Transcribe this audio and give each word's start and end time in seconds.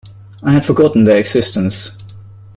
I 0.41 0.51
had 0.53 0.65
forgotten 0.65 1.03
their 1.03 1.19
existence. 1.19 1.91